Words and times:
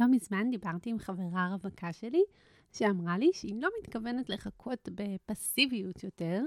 לא 0.00 0.06
מזמן 0.10 0.50
דיברתי 0.50 0.90
עם 0.90 0.98
חברה 0.98 1.48
רווקה 1.52 1.92
שלי, 1.92 2.22
שאמרה 2.72 3.18
לי 3.18 3.30
שהיא 3.32 3.62
לא 3.62 3.68
מתכוונת 3.80 4.30
לחכות 4.30 4.88
בפסיביות 4.94 6.04
יותר, 6.04 6.42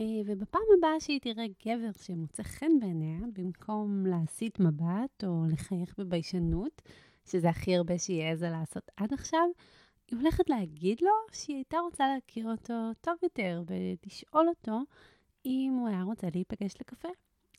אה, 0.00 0.04
ובפעם 0.26 0.62
הבאה 0.78 1.00
שהיא 1.00 1.20
תראה 1.20 1.44
גבר 1.66 1.92
שמוצא 2.02 2.42
חן 2.42 2.78
בעיניה, 2.80 3.18
במקום 3.32 4.06
להסיט 4.06 4.60
מבט 4.60 5.24
או 5.24 5.44
לחייך 5.52 5.94
בביישנות, 5.98 6.82
שזה 7.24 7.48
הכי 7.48 7.76
הרבה 7.76 7.98
שהיא 7.98 8.22
העזה 8.22 8.50
לעשות 8.50 8.90
עד 8.96 9.12
עכשיו, 9.12 9.48
היא 10.10 10.18
הולכת 10.18 10.50
להגיד 10.50 10.98
לו 11.02 11.12
שהיא 11.32 11.56
הייתה 11.56 11.78
רוצה 11.78 12.04
להכיר 12.14 12.50
אותו 12.50 12.90
טוב 13.00 13.14
יותר 13.22 13.62
ולשאול 13.66 14.48
אותו 14.48 14.80
אם 15.46 15.76
הוא 15.78 15.88
היה 15.88 16.02
רוצה 16.02 16.26
להיפגש 16.34 16.74
לקפה, 16.80 17.08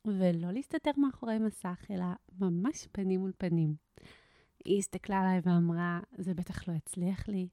ולא 0.05 0.51
להסתתר 0.51 0.91
מאחורי 0.97 1.39
מסך, 1.39 1.85
אלא 1.91 2.05
ממש 2.39 2.87
פנים 2.91 3.19
מול 3.19 3.31
פנים. 3.37 3.75
היא 4.67 4.79
הסתכלה 4.79 5.19
עליי 5.19 5.39
ואמרה, 5.43 5.99
זה 6.17 6.33
בטח 6.33 6.67
לא 6.67 6.73
יצליח 6.73 7.27
לי, 7.27 7.47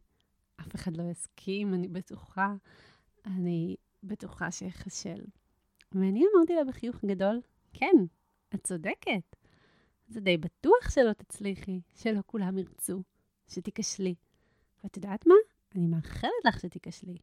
אף 0.61 0.75
אחד 0.75 0.97
לא 0.97 1.03
יסכים, 1.11 1.75
אני 1.75 1.89
בטוחה, 1.89 2.55
אני 3.27 3.77
בטוחה 4.03 4.51
שאחשל. 4.51 5.25
ואני 5.93 6.25
אמרתי 6.35 6.55
לה 6.55 6.65
בחיוך 6.65 7.05
גדול, 7.05 7.41
כן, 7.73 7.97
את 8.55 8.65
צודקת. 8.65 9.37
זה 10.09 10.21
די 10.21 10.37
בטוח 10.37 10.91
שלא 10.91 11.13
תצליחי, 11.13 11.81
שלא 11.95 12.21
כולם 12.27 12.59
ירצו, 12.59 13.03
שתיכשלי. 13.49 14.15
ואת 14.85 14.97
יודעת 14.97 15.27
מה? 15.27 15.35
אני 15.75 15.87
מאחלת 15.87 16.45
לך 16.45 16.61
שתיכשלי. 16.61 17.17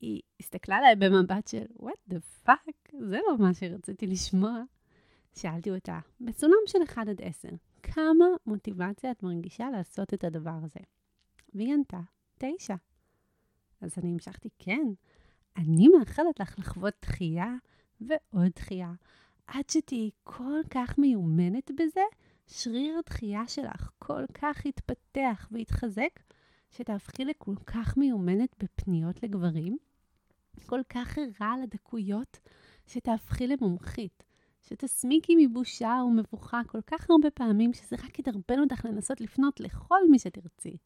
היא 0.00 0.22
הסתכלה 0.40 0.76
עליי 0.76 0.96
במבט 0.96 1.48
של, 1.48 1.64
what 1.82 2.12
the 2.12 2.46
fuck, 2.46 2.98
זה 3.08 3.18
לא 3.28 3.38
מה 3.38 3.54
שרציתי 3.54 4.06
לשמוע. 4.06 4.62
שאלתי 5.34 5.70
אותה, 5.70 5.98
בסולם 6.20 6.52
של 6.66 6.78
1 6.84 7.08
עד 7.08 7.22
10, 7.22 7.48
כמה 7.82 8.24
מוטיבציה 8.46 9.10
את 9.10 9.22
מרגישה 9.22 9.70
לעשות 9.70 10.14
את 10.14 10.24
הדבר 10.24 10.58
הזה? 10.62 10.80
והיא 11.54 11.74
ענתה, 11.74 12.00
9. 12.38 12.74
אז 13.80 13.98
אני 13.98 14.12
המשכתי, 14.12 14.48
כן, 14.58 14.86
אני 15.56 15.88
מאחלת 15.88 16.40
לך 16.40 16.58
לחוות 16.58 16.94
דחייה 17.02 17.54
ועוד 18.00 18.50
דחייה, 18.56 18.92
עד 19.46 19.70
שתהיי 19.70 20.10
כל 20.24 20.60
כך 20.70 20.98
מיומנת 20.98 21.70
בזה, 21.70 22.00
שריר 22.46 22.98
הדחייה 22.98 23.48
שלך 23.48 23.90
כל 23.98 24.24
כך 24.34 24.66
יתפתח 24.66 25.48
ויתחזק, 25.52 26.20
שתהפכי 26.70 27.24
לכל 27.24 27.54
כך 27.66 27.96
מיומנת 27.96 28.54
בפניות 28.58 29.22
לגברים, 29.22 29.76
כל 30.66 30.80
כך 30.88 31.18
ערה 31.18 31.54
לדקויות, 31.62 32.40
שתהפכי 32.86 33.46
למומחית, 33.46 34.22
שתסמיקי 34.62 35.46
מבושה 35.46 36.00
ומבוכה 36.06 36.60
כל 36.66 36.80
כך 36.86 37.10
הרבה 37.10 37.30
פעמים, 37.30 37.72
שזה 37.72 37.96
רק 38.04 38.18
ידרבן 38.18 38.58
אותך 38.60 38.84
לנסות 38.84 39.20
לפנות 39.20 39.60
לכל 39.60 40.00
מי 40.10 40.18
שתרצי. 40.18 40.76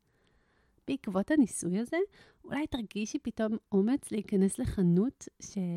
בעקבות 0.89 1.31
הניסוי 1.31 1.79
הזה, 1.79 1.97
אולי 2.45 2.67
תרגישי 2.67 3.19
פתאום 3.19 3.57
אומץ 3.73 4.11
להיכנס 4.11 4.59
לחנות, 4.59 5.29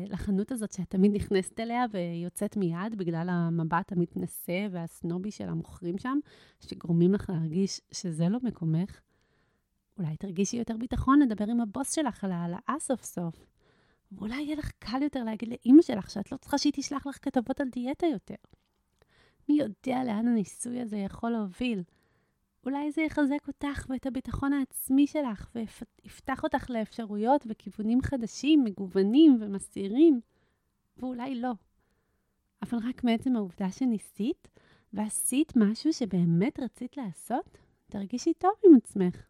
לחנות 0.06 0.52
הזאת 0.52 0.72
שאת 0.72 0.90
תמיד 0.90 1.14
נכנסת 1.14 1.60
אליה 1.60 1.84
ויוצאת 1.90 2.56
מיד 2.56 2.96
בגלל 2.96 3.28
המבט 3.30 3.92
המתנשא 3.92 4.66
והסנובי 4.70 5.30
של 5.30 5.48
המוכרים 5.48 5.98
שם, 5.98 6.18
שגורמים 6.60 7.12
לך 7.12 7.30
להרגיש 7.30 7.80
שזה 7.92 8.28
לא 8.28 8.38
מקומך. 8.42 9.00
אולי 9.98 10.16
תרגישי 10.16 10.56
יותר 10.56 10.76
ביטחון 10.76 11.20
לדבר 11.20 11.44
עם 11.44 11.60
הבוס 11.60 11.92
שלך 11.92 12.24
על 12.24 12.32
העלאה 12.32 12.76
סוף 12.80 13.04
סוף. 13.04 13.46
ואולי 14.12 14.42
יהיה 14.42 14.56
לך 14.56 14.70
קל 14.78 15.02
יותר 15.02 15.24
להגיד 15.24 15.48
לאימא 15.48 15.82
שלך 15.82 16.10
שאת 16.10 16.32
לא 16.32 16.36
צריכה 16.36 16.58
שהיא 16.58 16.72
תשלח 16.76 17.06
לך 17.06 17.18
כתבות 17.22 17.60
על 17.60 17.68
דיאטה 17.68 18.06
יותר. 18.06 18.34
מי 19.48 19.58
יודע 19.58 20.04
לאן 20.04 20.28
הניסוי 20.28 20.80
הזה 20.80 20.96
יכול 20.96 21.30
להוביל? 21.30 21.82
אולי 22.66 22.92
זה 22.92 23.02
יחזק 23.02 23.48
אותך 23.48 23.86
ואת 23.88 24.06
הביטחון 24.06 24.52
העצמי 24.52 25.06
שלך, 25.06 25.50
ויפתח 25.54 26.42
אותך 26.42 26.70
לאפשרויות 26.70 27.44
וכיוונים 27.48 28.02
חדשים, 28.02 28.64
מגוונים 28.64 29.38
ומסתירים, 29.40 30.20
ואולי 30.96 31.34
לא. 31.34 31.52
אבל 32.62 32.78
רק 32.88 33.04
מעצם 33.04 33.36
העובדה 33.36 33.70
שניסית, 33.70 34.48
ועשית 34.92 35.52
משהו 35.56 35.92
שבאמת 35.92 36.60
רצית 36.60 36.96
לעשות, 36.96 37.58
תרגישי 37.86 38.32
טוב 38.34 38.52
עם 38.66 38.76
עצמך. 38.76 39.27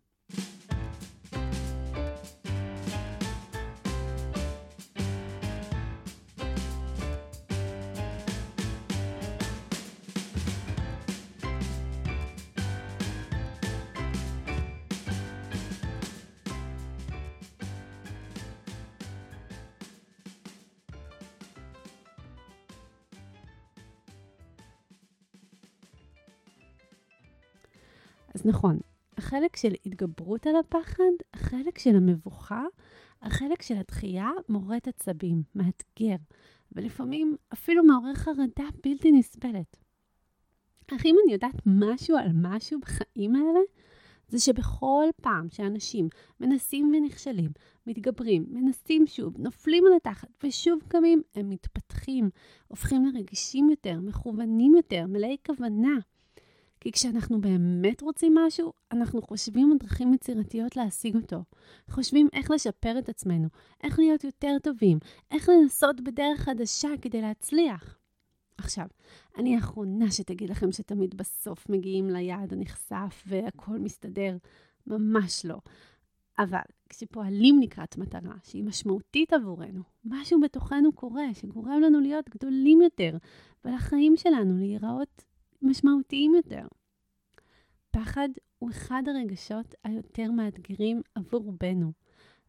אז 28.39 28.47
נכון, 28.47 28.79
החלק 29.17 29.57
של 29.57 29.73
התגברות 29.87 30.47
על 30.47 30.57
הפחד, 30.57 31.13
החלק 31.35 31.79
של 31.79 31.97
המבוכה, 31.97 32.65
החלק 33.23 33.63
של 33.63 33.77
הדחייה 33.77 34.31
מורט 34.49 34.89
עצבים, 34.89 35.43
מאתגר, 35.55 36.17
ולפעמים 36.73 37.37
אפילו 37.53 37.85
מעורר 37.85 38.15
חרדה 38.15 38.65
בלתי 38.85 39.13
נסבלת. 39.13 39.77
אך 40.95 41.07
אם 41.07 41.17
אני 41.25 41.33
יודעת 41.33 41.55
משהו 41.67 42.17
על 42.17 42.29
משהו 42.35 42.81
בחיים 42.81 43.35
האלה, 43.35 43.61
זה 44.29 44.39
שבכל 44.39 45.07
פעם 45.23 45.51
שאנשים 45.51 46.09
מנסים 46.41 46.93
ונכשלים, 46.95 47.51
מתגברים, 47.87 48.47
מנסים 48.51 49.07
שוב, 49.07 49.35
נופלים 49.39 49.85
על 49.87 49.93
התחת 49.97 50.29
ושוב 50.45 50.79
קמים, 50.89 51.23
הם 51.35 51.49
מתפתחים, 51.49 52.31
הופכים 52.69 53.07
לרגישים 53.07 53.71
יותר, 53.71 54.01
מכוונים 54.01 54.75
יותר, 54.75 55.07
מלאי 55.09 55.37
כוונה. 55.47 55.99
כי 56.81 56.93
כשאנחנו 56.93 57.41
באמת 57.41 58.03
רוצים 58.03 58.35
משהו, 58.35 58.73
אנחנו 58.93 59.23
חושבים 59.23 59.73
על 59.73 59.79
דרכים 59.79 60.15
יצירתיות 60.15 60.77
להשיג 60.77 61.17
אותו. 61.17 61.43
חושבים 61.91 62.29
איך 62.33 62.51
לשפר 62.51 62.99
את 62.99 63.09
עצמנו, 63.09 63.49
איך 63.83 63.99
להיות 63.99 64.25
יותר 64.25 64.57
טובים, 64.63 64.99
איך 65.31 65.49
לנסות 65.49 66.01
בדרך 66.01 66.41
חדשה 66.41 66.89
כדי 67.03 67.21
להצליח. 67.21 67.99
עכשיו, 68.59 68.87
אני 69.39 69.55
האחרונה 69.55 70.11
שתגיד 70.11 70.51
לכם 70.51 70.73
שתמיד 70.73 71.15
בסוף 71.17 71.69
מגיעים 71.69 72.11
ליעד 72.11 72.53
הנחשף 72.53 73.25
והכול 73.27 73.79
מסתדר. 73.79 74.37
ממש 74.87 75.45
לא. 75.45 75.59
אבל 76.39 76.59
כשפועלים 76.89 77.61
לקראת 77.61 77.99
מטרה 77.99 78.35
שהיא 78.45 78.65
משמעותית 78.65 79.33
עבורנו, 79.33 79.83
משהו 80.05 80.41
בתוכנו 80.41 80.93
קורה 80.93 81.35
שגורם 81.35 81.81
לנו 81.81 82.01
להיות 82.01 82.29
גדולים 82.29 82.81
יותר, 82.83 83.17
ולחיים 83.65 84.17
שלנו 84.17 84.59
להיראות 84.59 85.25
משמעותיים 85.63 86.35
יותר. 86.35 86.67
פחד 87.91 88.29
הוא 88.59 88.71
אחד 88.71 89.03
הרגשות 89.07 89.75
היותר 89.85 90.31
מאתגרים 90.31 91.03
עבור 91.15 91.41
רובנו, 91.41 91.93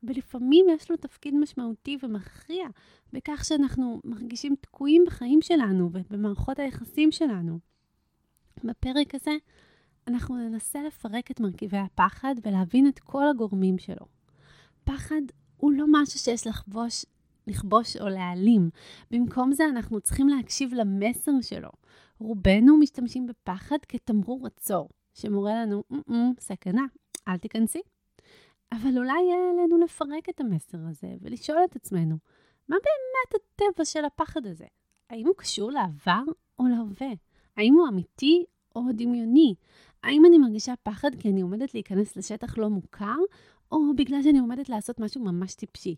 ולפעמים 0.03 0.65
יש 0.69 0.91
לו 0.91 0.97
תפקיד 0.97 1.35
משמעותי 1.35 1.97
ומכריע 2.03 2.67
בכך 3.13 3.45
שאנחנו 3.45 4.01
מרגישים 4.03 4.55
תקועים 4.61 5.03
בחיים 5.07 5.41
שלנו 5.41 5.89
ובמערכות 5.93 6.59
היחסים 6.59 7.11
שלנו. 7.11 7.59
בפרק 8.63 9.15
הזה 9.15 9.31
אנחנו 10.07 10.35
ננסה 10.35 10.83
לפרק 10.83 11.31
את 11.31 11.39
מרכיבי 11.39 11.77
הפחד 11.77 12.35
ולהבין 12.43 12.87
את 12.87 12.99
כל 12.99 13.27
הגורמים 13.27 13.77
שלו. 13.77 14.05
פחד 14.83 15.21
הוא 15.57 15.71
לא 15.71 15.85
משהו 15.91 16.19
שיש 16.19 16.47
לחבוש, 16.47 17.05
לכבוש 17.47 17.97
או 17.97 18.09
להעלים. 18.09 18.69
במקום 19.11 19.51
זה 19.51 19.63
אנחנו 19.65 20.01
צריכים 20.01 20.29
להקשיב 20.29 20.73
למסר 20.73 21.31
שלו. 21.41 21.69
רובנו 22.19 22.77
משתמשים 22.77 23.27
בפחד 23.27 23.77
כתמרור 23.87 24.47
עצור, 24.47 24.89
שמורה 25.13 25.53
לנו, 25.65 25.83
סכנה, 26.39 26.85
אל 27.27 27.37
תיכנסי. 27.37 27.81
אבל 28.71 28.97
אולי 28.97 29.21
יהיה 29.21 29.49
עלינו 29.53 29.77
לפרק 29.77 30.29
את 30.29 30.39
המסר 30.39 30.77
הזה 30.89 31.15
ולשאול 31.21 31.59
את 31.65 31.75
עצמנו, 31.75 32.17
מה 32.69 32.75
באמת 32.75 33.43
הטבע 33.43 33.85
של 33.85 34.05
הפחד 34.05 34.45
הזה? 34.45 34.65
האם 35.09 35.27
הוא 35.27 35.35
קשור 35.37 35.71
לעבר 35.71 36.23
או 36.59 36.65
להווה? 36.67 37.13
האם 37.57 37.73
הוא 37.73 37.87
אמיתי 37.87 38.45
או 38.75 38.81
דמיוני? 38.93 39.55
האם 40.03 40.25
אני 40.25 40.37
מרגישה 40.37 40.73
פחד 40.83 41.15
כי 41.15 41.29
אני 41.29 41.41
עומדת 41.41 41.73
להיכנס 41.73 42.17
לשטח 42.17 42.57
לא 42.57 42.69
מוכר, 42.69 43.17
או 43.71 43.95
בגלל 43.95 44.21
שאני 44.21 44.39
עומדת 44.39 44.69
לעשות 44.69 44.99
משהו 44.99 45.23
ממש 45.23 45.55
טיפשי? 45.55 45.95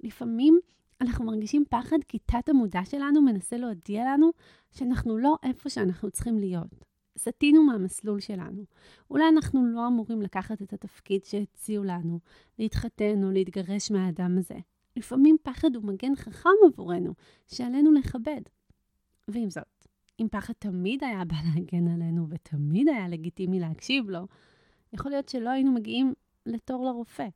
לפעמים 0.00 0.60
אנחנו 1.00 1.24
מרגישים 1.24 1.64
פחד 1.70 1.96
כי 2.08 2.18
תת 2.18 2.48
המודע 2.48 2.80
שלנו 2.84 3.22
מנסה 3.22 3.56
להודיע 3.56 4.04
לנו 4.04 4.30
שאנחנו 4.70 5.18
לא 5.18 5.36
איפה 5.42 5.70
שאנחנו 5.70 6.10
צריכים 6.10 6.38
להיות. 6.38 6.84
סטינו 7.18 7.62
מהמסלול 7.62 8.20
שלנו. 8.20 8.64
אולי 9.10 9.28
אנחנו 9.28 9.66
לא 9.66 9.86
אמורים 9.86 10.22
לקחת 10.22 10.62
את 10.62 10.72
התפקיד 10.72 11.24
שהציעו 11.24 11.84
לנו, 11.84 12.18
להתחתן 12.58 13.24
או 13.24 13.30
להתגרש 13.30 13.90
מהאדם 13.90 14.38
הזה. 14.38 14.58
לפעמים 14.96 15.36
פחד 15.42 15.76
הוא 15.76 15.84
מגן 15.84 16.16
חכם 16.16 16.48
עבורנו, 16.66 17.14
שעלינו 17.46 17.92
לכבד. 17.92 18.40
ועם 19.28 19.50
זאת, 19.50 19.86
אם 20.20 20.26
פחד 20.30 20.54
תמיד 20.58 21.04
היה 21.04 21.24
בא 21.24 21.36
להגן 21.54 21.88
עלינו 21.88 22.26
ותמיד 22.28 22.88
היה 22.88 23.08
לגיטימי 23.08 23.60
להקשיב 23.60 24.10
לו, 24.10 24.26
יכול 24.92 25.10
להיות 25.10 25.28
שלא 25.28 25.50
היינו 25.50 25.72
מגיעים 25.72 26.14
לתור 26.46 26.84
לרופא, 26.84 27.28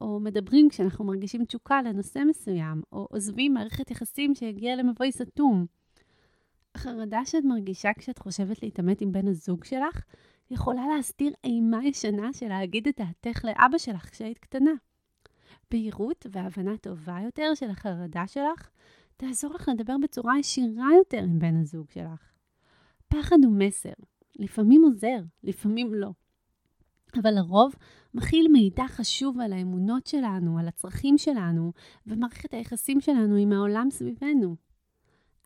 או 0.00 0.20
מדברים 0.20 0.68
כשאנחנו 0.68 1.04
מרגישים 1.04 1.44
תשוקה 1.44 1.82
לנושא 1.82 2.18
מסוים, 2.28 2.82
או 2.92 3.06
עוזבים 3.10 3.54
מערכת 3.54 3.90
יחסים 3.90 4.34
שהגיעה 4.34 4.76
למבוי 4.76 5.12
סתום. 5.12 5.66
החרדה 6.74 7.24
שאת 7.24 7.44
מרגישה 7.44 7.90
כשאת 7.98 8.18
חושבת 8.18 8.62
להתעמת 8.62 9.00
עם 9.00 9.12
בן 9.12 9.28
הזוג 9.28 9.64
שלך, 9.64 10.04
יכולה 10.50 10.86
להסתיר 10.96 11.32
אימה 11.44 11.84
ישנה 11.84 12.32
של 12.32 12.48
להגיד 12.48 12.88
את 12.88 13.00
דעתך 13.00 13.44
לאבא 13.44 13.78
שלך 13.78 14.10
כשהיית 14.10 14.38
קטנה. 14.38 14.72
בהירות 15.70 16.26
והבנה 16.30 16.76
טובה 16.76 17.18
יותר 17.24 17.54
של 17.54 17.70
החרדה 17.70 18.26
שלך 18.26 18.70
תעזור 19.16 19.54
לך 19.54 19.70
לדבר 19.74 19.96
בצורה 20.02 20.38
ישירה 20.38 20.88
יותר 20.98 21.22
עם 21.22 21.38
בן 21.38 21.60
הזוג 21.60 21.90
שלך. 21.90 22.32
פחד 23.08 23.36
הוא 23.44 23.52
מסר, 23.52 23.92
לפעמים 24.36 24.84
עוזר, 24.84 25.20
לפעמים 25.42 25.94
לא. 25.94 26.10
אבל 27.22 27.34
לרוב 27.34 27.74
מכיל 28.14 28.48
מידע 28.52 28.84
חשוב 28.88 29.40
על 29.40 29.52
האמונות 29.52 30.06
שלנו, 30.06 30.58
על 30.58 30.68
הצרכים 30.68 31.18
שלנו 31.18 31.72
ומערכת 32.06 32.54
היחסים 32.54 33.00
שלנו 33.00 33.36
עם 33.36 33.52
העולם 33.52 33.88
סביבנו. 33.90 34.56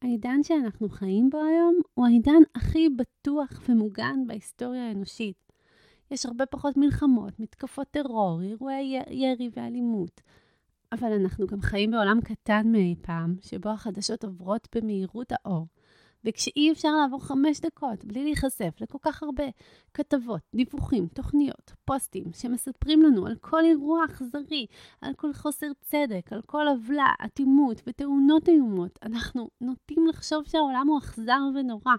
העידן 0.03 0.43
שאנחנו 0.43 0.89
חיים 0.89 1.31
בו 1.31 1.39
היום 1.45 1.75
הוא 1.95 2.07
העידן 2.07 2.43
הכי 2.55 2.89
בטוח 2.89 3.61
ומוגן 3.69 4.27
בהיסטוריה 4.27 4.89
האנושית. 4.89 5.53
יש 6.11 6.27
הרבה 6.27 6.47
פחות 6.47 6.77
מלחמות, 6.77 7.41
מתקפות 7.41 7.87
טרור, 7.91 8.43
אירועי 8.43 9.01
ירי 9.11 9.51
ואלימות. 9.57 10.21
אבל 10.93 11.13
אנחנו 11.13 11.47
גם 11.47 11.61
חיים 11.61 11.91
בעולם 11.91 12.21
קטן 12.21 12.73
מאי 12.73 12.95
פעם, 13.03 13.37
שבו 13.41 13.69
החדשות 13.69 14.25
עוברות 14.25 14.69
במהירות 14.75 15.33
האור, 15.33 15.67
וכשאי 16.25 16.73
אפשר 16.73 16.89
לעבור 16.97 17.25
חמש 17.25 17.61
דקות 17.61 18.05
בלי 18.05 18.25
להיחשף 18.25 18.75
לכל 18.81 18.99
כך 19.03 19.23
הרבה 19.23 19.45
כתבות, 19.95 20.41
דיווחים, 20.55 21.07
תוכניות, 21.07 21.73
פוסטים, 21.85 22.25
שמספרים 22.33 23.03
לנו 23.03 23.27
על 23.27 23.37
כל 23.41 23.65
אירוע 23.65 24.05
אכזרי, 24.05 24.67
על 25.01 25.15
כל 25.15 25.33
חוסר 25.33 25.67
צדק, 25.81 26.33
על 26.33 26.43
כל 26.43 26.67
עוולה, 26.69 27.13
אטימות 27.25 27.83
ותאונות 27.87 28.49
איומות, 28.49 28.99
אנחנו 29.03 29.51
נוטים 29.61 30.07
לחשוב 30.07 30.45
שהעולם 30.47 30.87
הוא 30.89 30.99
אכזר 30.99 31.41
ונורא. 31.55 31.95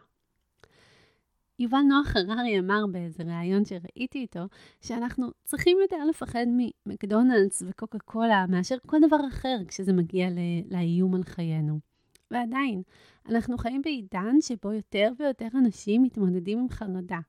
יובל 1.59 1.81
נוח 1.81 2.15
הררי 2.15 2.59
אמר 2.59 2.85
באיזה 2.91 3.23
ריאיון 3.23 3.65
שראיתי 3.65 4.19
איתו, 4.19 4.39
שאנחנו 4.81 5.31
צריכים 5.43 5.77
יותר 5.81 6.05
לפחד 6.09 6.45
ממקדונלדס 6.47 7.63
וקוקה 7.67 7.99
קולה 7.99 8.45
מאשר 8.49 8.75
כל 8.87 8.97
דבר 9.07 9.27
אחר 9.27 9.57
כשזה 9.67 9.93
מגיע 9.93 10.27
לאיום 10.71 11.15
על 11.15 11.23
חיינו. 11.23 11.88
ועדיין, 12.31 12.81
אנחנו 13.29 13.57
חיים 13.57 13.81
בעידן 13.81 14.35
שבו 14.41 14.73
יותר 14.73 15.11
ויותר 15.19 15.47
אנשים 15.55 16.03
מתמודדים 16.03 16.59
עם 16.59 16.69
חרדה. 16.69 17.19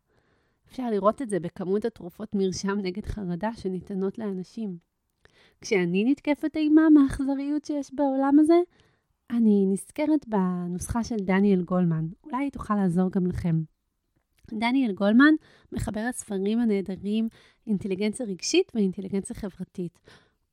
אפשר 0.68 0.90
לראות 0.90 1.22
את 1.22 1.30
זה 1.30 1.40
בכמות 1.40 1.84
התרופות 1.84 2.34
מרשם 2.34 2.78
נגד 2.82 3.06
חרדה 3.06 3.50
שניתנות 3.56 4.18
לאנשים. 4.18 4.76
כשאני 5.60 6.04
נתקפת 6.04 6.56
אימה 6.56 6.90
מהאכזריות 6.90 7.64
שיש 7.64 7.94
בעולם 7.94 8.36
הזה, 8.38 8.60
אני 9.30 9.66
נזכרת 9.66 10.28
בנוסחה 10.28 11.04
של 11.04 11.16
דניאל 11.16 11.62
גולמן. 11.62 12.06
אולי 12.24 12.36
היא 12.44 12.50
תוכל 12.50 12.74
לעזור 12.74 13.10
גם 13.10 13.26
לכם. 13.26 13.62
דניאל 14.50 14.92
גולמן 14.92 15.34
מחבר 15.72 16.00
הספרים 16.00 16.58
הנהדרים 16.58 17.28
אינטליגנציה 17.66 18.26
רגשית 18.26 18.72
ואינטליגנציה 18.74 19.36
חברתית. 19.36 20.00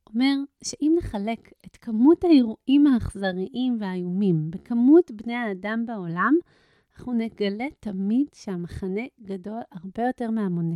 אומר 0.10 0.36
שאם 0.64 0.96
נחלק 0.98 1.52
את 1.66 1.78
כמות 1.78 2.24
האירועים 2.24 2.88
האכזריים 2.88 3.78
והאיומים 3.80 4.52
בכמות 4.52 5.12
בני 5.12 5.36
האדם 5.36 5.86
בעולם, 5.86 6.34
אנחנו 6.94 7.14
נגלה 7.14 7.66
תמיד 7.80 8.28
שהמחנה 8.34 9.02
גדול 9.22 9.62
הרבה 9.72 10.04
יותר 10.04 10.32
מהמונה. 10.32 10.76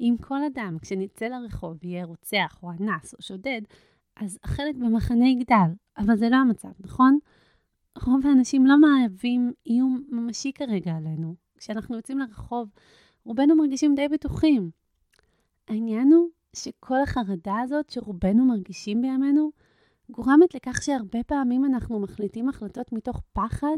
אם 0.00 0.14
כל 0.20 0.44
אדם, 0.44 0.76
כשנצא 0.82 1.26
לרחוב, 1.26 1.84
יהיה 1.84 2.04
רוצח 2.04 2.58
או 2.62 2.70
אנס 2.70 3.14
או 3.14 3.22
שודד, 3.22 3.60
אז 4.16 4.38
החלק 4.44 4.76
במחנה 4.76 5.28
יגדל, 5.28 5.70
אבל 5.98 6.16
זה 6.16 6.28
לא 6.28 6.36
המצב, 6.36 6.72
נכון? 6.80 7.18
רוב 8.06 8.26
האנשים 8.26 8.66
לא 8.66 8.74
מהווים 8.80 9.52
איום 9.66 10.04
ממשי 10.08 10.52
כרגע 10.52 10.96
עלינו. 10.96 11.34
כשאנחנו 11.58 11.96
יוצאים 11.96 12.18
לרחוב, 12.18 12.70
רובנו 13.24 13.56
מרגישים 13.56 13.94
די 13.94 14.08
בטוחים. 14.08 14.70
העניין 15.68 16.12
הוא 16.12 16.28
שכל 16.54 17.02
החרדה 17.02 17.60
הזאת 17.62 17.90
שרובנו 17.90 18.44
מרגישים 18.44 19.02
בימינו, 19.02 19.50
גורמת 20.10 20.54
לכך 20.54 20.82
שהרבה 20.82 21.22
פעמים 21.22 21.64
אנחנו 21.64 22.00
מחליטים 22.00 22.48
החלטות 22.48 22.92
מתוך 22.92 23.22
פחד 23.32 23.76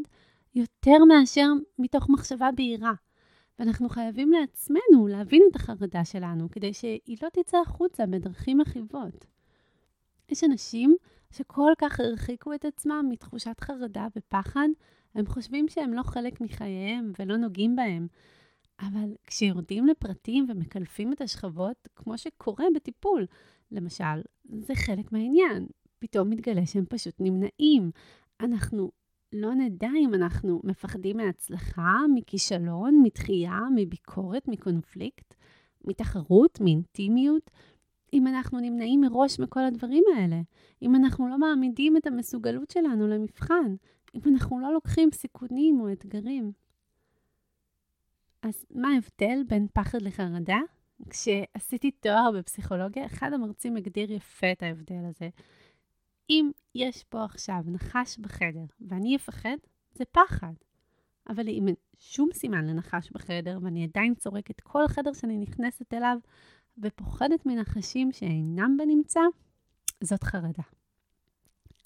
יותר 0.55 1.05
מאשר 1.09 1.47
מתוך 1.79 2.11
מחשבה 2.11 2.49
בהירה. 2.57 2.93
ואנחנו 3.59 3.89
חייבים 3.89 4.33
לעצמנו 4.33 5.07
להבין 5.09 5.43
את 5.51 5.57
החרדה 5.57 6.05
שלנו, 6.05 6.51
כדי 6.51 6.73
שהיא 6.73 7.17
לא 7.23 7.29
תצא 7.29 7.59
החוצה 7.59 8.07
בדרכים 8.07 8.59
מכאיבות. 8.59 9.27
יש 10.29 10.45
אנשים 10.45 10.97
שכל 11.31 11.73
כך 11.79 12.01
הרחיקו 12.01 12.55
את 12.55 12.65
עצמם 12.65 13.07
מתחושת 13.11 13.61
חרדה 13.61 14.07
ופחד, 14.17 14.69
הם 15.15 15.27
חושבים 15.27 15.69
שהם 15.69 15.93
לא 15.93 16.03
חלק 16.03 16.41
מחייהם 16.41 17.13
ולא 17.19 17.37
נוגעים 17.37 17.77
בהם. 17.77 18.07
אבל 18.81 19.15
כשיורדים 19.27 19.87
לפרטים 19.87 20.47
ומקלפים 20.49 21.13
את 21.13 21.21
השכבות, 21.21 21.89
כמו 21.97 22.19
שקורה 22.19 22.65
בטיפול, 22.75 23.27
למשל, 23.71 24.23
זה 24.45 24.75
חלק 24.75 25.13
מהעניין. 25.13 25.67
פתאום 25.99 26.31
מתגלה 26.31 26.67
שהם 26.67 26.85
פשוט 26.89 27.15
נמנעים. 27.21 27.91
אנחנו 28.41 28.91
לא 29.33 29.55
נדע 29.55 29.91
אם 30.01 30.15
אנחנו 30.15 30.61
מפחדים 30.65 31.17
מהצלחה, 31.17 31.97
מכישלון, 32.15 33.01
מתחייה, 33.03 33.61
מביקורת, 33.77 34.49
מקונפליקט, 34.49 35.35
מתחרות, 35.85 36.61
מאינטימיות. 36.61 37.51
אם 38.13 38.27
אנחנו 38.27 38.61
נמנעים 38.61 39.01
מראש 39.01 39.41
מכל 39.41 39.65
הדברים 39.65 40.05
האלה, 40.17 40.41
אם 40.83 40.95
אנחנו 40.95 41.29
לא 41.29 41.39
מעמידים 41.39 41.97
את 41.97 42.07
המסוגלות 42.07 42.71
שלנו 42.71 43.09
למבחן, 43.09 43.75
אם 44.15 44.21
אנחנו 44.27 44.61
לא 44.61 44.73
לוקחים 44.73 45.11
סיכונים 45.13 45.81
או 45.81 45.93
אתגרים. 45.93 46.53
אז 48.47 48.67
מה 48.71 48.89
ההבדל 48.89 49.43
בין 49.49 49.67
פחד 49.73 50.03
לחרדה? 50.03 50.59
כשעשיתי 51.11 51.91
תואר 51.91 52.31
בפסיכולוגיה, 52.39 53.07
אחד 53.07 53.33
המרצים 53.33 53.77
הגדיר 53.77 54.13
יפה 54.13 54.53
את 54.53 54.63
ההבדל 54.63 55.05
הזה. 55.09 55.29
אם 56.31 56.51
יש 56.75 57.05
פה 57.05 57.25
עכשיו 57.25 57.63
נחש 57.67 58.19
בחדר 58.19 58.65
ואני 58.81 59.17
אפחד, 59.17 59.57
זה 59.95 60.05
פחד. 60.05 60.53
אבל 61.29 61.49
אם 61.49 61.69
אין 61.69 61.75
שום 61.99 62.29
סימן 62.33 62.67
לנחש 62.67 63.11
בחדר 63.11 63.59
ואני 63.63 63.85
עדיין 63.85 64.15
צורקת 64.15 64.61
כל 64.61 64.89
חדר 64.89 65.13
שאני 65.13 65.39
נכנסת 65.39 65.95
אליו 65.95 66.19
ופוחדת 66.79 67.47
מנחשים 67.47 68.13
שאינם 68.13 68.77
בנמצא, 68.79 69.21
זאת 70.01 70.25
חרדה. 70.25 70.63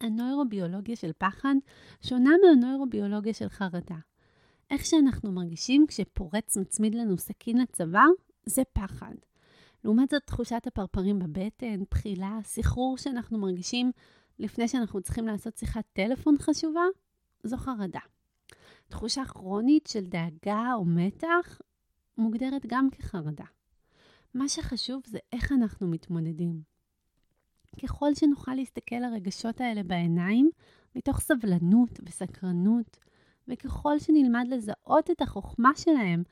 הנוירוביולוגיה 0.00 0.96
של 0.96 1.10
פחד 1.18 1.54
שונה 2.02 2.30
מהנוירוביולוגיה 2.42 3.34
של 3.34 3.48
חרדה. 3.48 3.96
איך 4.70 4.84
שאנחנו 4.84 5.32
מרגישים 5.32 5.86
כשפורץ 5.88 6.56
מצמיד 6.56 6.94
לנו 6.94 7.18
סכין 7.18 7.58
לצוואר, 7.58 8.08
זה 8.46 8.62
פחד. 8.72 9.14
לעומת 9.84 10.10
זאת, 10.10 10.22
תחושת 10.26 10.62
הפרפרים 10.66 11.18
בבטן, 11.18 11.82
בחילה, 11.90 12.38
סחרור 12.44 12.98
שאנחנו 12.98 13.38
מרגישים 13.38 13.92
לפני 14.38 14.68
שאנחנו 14.68 15.00
צריכים 15.00 15.26
לעשות 15.26 15.56
שיחת 15.56 15.84
טלפון 15.92 16.36
חשובה, 16.38 16.84
זו 17.44 17.56
חרדה. 17.56 18.00
תחושה 18.88 19.24
כרונית 19.24 19.86
של 19.86 20.06
דאגה 20.06 20.74
או 20.74 20.84
מתח 20.84 21.60
מוגדרת 22.18 22.66
גם 22.66 22.88
כחרדה. 22.90 23.44
מה 24.34 24.48
שחשוב 24.48 25.02
זה 25.06 25.18
איך 25.32 25.52
אנחנו 25.52 25.88
מתמודדים. 25.88 26.62
ככל 27.82 28.14
שנוכל 28.14 28.54
להסתכל 28.54 28.96
לרגשות 28.96 29.60
האלה 29.60 29.82
בעיניים, 29.82 30.50
מתוך 30.96 31.20
סבלנות 31.20 32.00
וסקרנות, 32.02 32.96
וככל 33.50 33.98
שנלמד 33.98 34.44
לזהות 34.48 35.10
את 35.10 35.22
החוכמה 35.22 35.70
שלהם, 35.76 36.22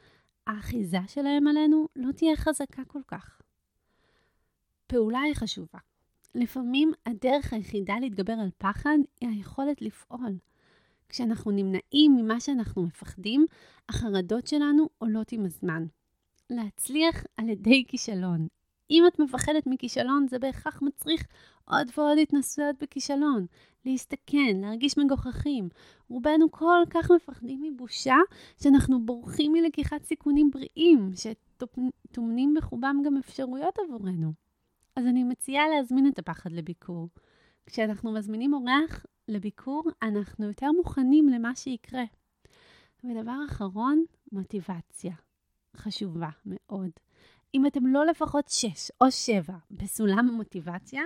האחיזה 0.46 0.98
שלהם 1.06 1.46
עלינו 1.46 1.88
לא 1.96 2.12
תהיה 2.12 2.36
חזקה 2.36 2.84
כל 2.84 3.02
כך. 3.06 3.40
פעולה 4.86 5.20
היא 5.20 5.34
חשובה. 5.34 5.78
לפעמים 6.34 6.92
הדרך 7.06 7.52
היחידה 7.52 7.94
להתגבר 8.00 8.32
על 8.32 8.50
פחד 8.58 8.98
היא 9.20 9.28
היכולת 9.28 9.82
לפעול. 9.82 10.38
כשאנחנו 11.08 11.50
נמנעים 11.50 12.16
ממה 12.16 12.40
שאנחנו 12.40 12.82
מפחדים, 12.82 13.46
החרדות 13.88 14.46
שלנו 14.46 14.88
עולות 14.98 15.32
עם 15.32 15.44
הזמן. 15.44 15.86
להצליח 16.50 17.24
על 17.36 17.48
ידי 17.48 17.84
כישלון. 17.88 18.48
אם 18.90 19.04
את 19.06 19.18
מפחדת 19.18 19.66
מכישלון, 19.66 20.26
זה 20.28 20.38
בהכרח 20.38 20.82
מצריך 20.82 21.26
עוד 21.64 21.86
ועוד 21.96 22.18
התנסויות 22.18 22.76
בכישלון. 22.82 23.46
להסתכן, 23.84 24.60
להרגיש 24.60 24.98
מגוחכים. 24.98 25.68
רובנו 26.08 26.50
כל 26.50 26.82
כך 26.90 27.10
מפחדים 27.10 27.62
מבושה, 27.62 28.16
שאנחנו 28.62 29.06
בורחים 29.06 29.52
מלקיחת 29.52 30.02
סיכונים 30.02 30.50
בריאים, 30.50 31.10
שטומנים 31.14 32.54
בחובם 32.54 32.96
גם 33.04 33.16
אפשרויות 33.16 33.74
עבורנו. 33.78 34.32
אז 34.96 35.06
אני 35.06 35.24
מציעה 35.24 35.68
להזמין 35.68 36.08
את 36.08 36.18
הפחד 36.18 36.52
לביקור. 36.52 37.08
כשאנחנו 37.66 38.12
מזמינים 38.12 38.54
אורח 38.54 39.06
לביקור, 39.28 39.84
אנחנו 40.02 40.46
יותר 40.46 40.72
מוכנים 40.72 41.28
למה 41.28 41.54
שיקרה. 41.54 42.04
ודבר 43.04 43.36
אחרון, 43.46 44.04
מוטיבציה. 44.32 45.14
חשובה 45.76 46.28
מאוד. 46.46 46.90
אם 47.54 47.66
אתם 47.66 47.86
לא 47.86 48.06
לפחות 48.06 48.48
6 48.48 48.90
או 49.00 49.10
7 49.10 49.54
בסולם 49.70 50.28
המוטיבציה, 50.28 51.02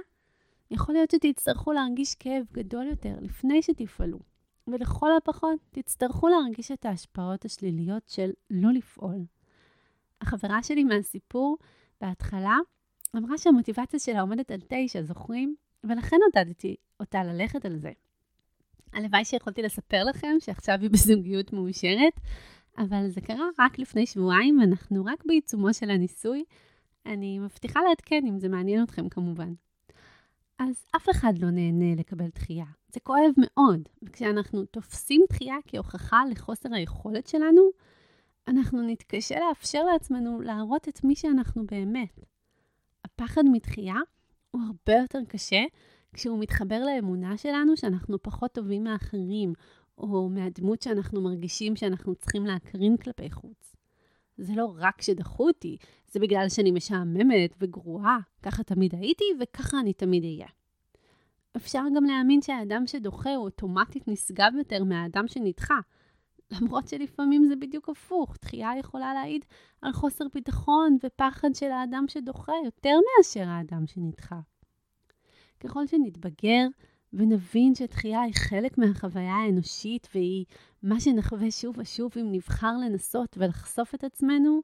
יכול 0.70 0.94
להיות 0.94 1.10
שתצטרכו 1.10 1.72
להרגיש 1.72 2.14
כאב 2.14 2.44
גדול 2.52 2.86
יותר 2.86 3.14
לפני 3.20 3.62
שתפעלו. 3.62 4.18
ולכל 4.66 5.16
הפחות, 5.16 5.58
תצטרכו 5.70 6.28
להרגיש 6.28 6.72
את 6.72 6.84
ההשפעות 6.84 7.44
השליליות 7.44 8.08
של 8.08 8.30
לא 8.50 8.72
לפעול. 8.72 9.24
החברה 10.20 10.62
שלי 10.62 10.84
מהסיפור, 10.84 11.56
בהתחלה, 12.00 12.56
אמרה 13.16 13.38
שהמוטיבציה 13.38 14.00
שלה 14.00 14.20
עומדת 14.20 14.50
על 14.50 14.60
9, 14.68 15.02
זוכרים? 15.02 15.54
ולכן 15.84 16.16
עודדתי 16.26 16.76
אותה 17.00 17.24
ללכת 17.24 17.64
על 17.64 17.78
זה. 17.78 17.92
הלוואי 18.92 19.24
שיכולתי 19.24 19.62
לספר 19.62 20.04
לכם 20.04 20.36
שעכשיו 20.38 20.78
היא 20.80 20.90
בזוגיות 20.90 21.52
מאושרת, 21.52 22.20
אבל 22.78 23.08
זה 23.08 23.20
קרה 23.20 23.48
רק 23.58 23.78
לפני 23.78 24.06
שבועיים, 24.06 24.58
ואנחנו 24.60 25.04
רק 25.04 25.24
בעיצומו 25.26 25.74
של 25.74 25.90
הניסוי. 25.90 26.44
אני 27.06 27.38
מבטיחה 27.38 27.80
לעדכן 27.88 28.26
אם 28.28 28.38
זה 28.38 28.48
מעניין 28.48 28.82
אתכם 28.82 29.08
כמובן. 29.08 29.52
אז 30.58 30.84
אף 30.96 31.10
אחד 31.10 31.38
לא 31.38 31.50
נהנה 31.50 31.94
לקבל 31.94 32.28
דחייה. 32.34 32.64
זה 32.88 33.00
כואב 33.00 33.30
מאוד, 33.38 33.88
וכשאנחנו 34.02 34.64
תופסים 34.64 35.22
דחייה 35.28 35.56
כהוכחה 35.66 36.22
לחוסר 36.30 36.74
היכולת 36.74 37.26
שלנו, 37.26 37.62
אנחנו 38.48 38.82
נתקשה 38.82 39.36
לאפשר 39.40 39.84
לעצמנו 39.84 40.40
להראות 40.40 40.88
את 40.88 41.04
מי 41.04 41.16
שאנחנו 41.16 41.66
באמת. 41.66 42.20
הפחד 43.04 43.42
מדחייה 43.52 43.96
הוא 44.50 44.62
הרבה 44.66 45.00
יותר 45.00 45.18
קשה 45.28 45.64
כשהוא 46.12 46.38
מתחבר 46.38 46.78
לאמונה 46.84 47.36
שלנו 47.36 47.76
שאנחנו 47.76 48.22
פחות 48.22 48.52
טובים 48.52 48.84
מאחרים, 48.84 49.52
או 50.02 50.28
מהדמות 50.28 50.82
שאנחנו 50.82 51.20
מרגישים 51.20 51.76
שאנחנו 51.76 52.14
צריכים 52.14 52.46
להקרין 52.46 52.96
כלפי 52.96 53.30
חוץ. 53.30 53.76
זה 54.38 54.52
לא 54.56 54.74
רק 54.78 55.02
שדחו 55.02 55.46
אותי, 55.46 55.76
זה 56.10 56.20
בגלל 56.20 56.48
שאני 56.48 56.70
משעממת 56.70 57.54
וגרועה. 57.60 58.18
ככה 58.42 58.62
תמיד 58.62 58.94
הייתי 58.94 59.24
וככה 59.40 59.80
אני 59.80 59.92
תמיד 59.92 60.24
אהיה. 60.24 60.48
אפשר 61.56 61.82
גם 61.96 62.04
להאמין 62.04 62.42
שהאדם 62.42 62.86
שדוחה 62.86 63.34
הוא 63.34 63.44
אוטומטית 63.44 64.08
נשגב 64.08 64.52
יותר 64.58 64.84
מהאדם 64.84 65.28
שנדחה. 65.28 65.78
למרות 66.60 66.88
שלפעמים 66.88 67.44
זה 67.48 67.56
בדיוק 67.56 67.88
הפוך, 67.88 68.36
דחייה 68.42 68.70
יכולה 68.78 69.14
להעיד 69.14 69.44
על 69.82 69.92
חוסר 69.92 70.24
ביטחון 70.34 70.96
ופחד 71.02 71.54
של 71.54 71.70
האדם 71.70 72.04
שדוחה 72.08 72.52
יותר 72.64 72.94
מאשר 73.18 73.48
האדם 73.48 73.86
שנדחה. 73.86 74.40
ככל 75.60 75.86
שנתבגר 75.86 76.66
ונבין 77.12 77.74
שדחייה 77.74 78.20
היא 78.20 78.34
חלק 78.34 78.78
מהחוויה 78.78 79.34
האנושית 79.34 80.08
והיא 80.14 80.44
מה 80.82 81.00
שנחווה 81.00 81.50
שוב 81.50 81.78
ושוב 81.78 82.12
אם 82.20 82.32
נבחר 82.32 82.72
לנסות 82.84 83.36
ולחשוף 83.38 83.94
את 83.94 84.04
עצמנו, 84.04 84.60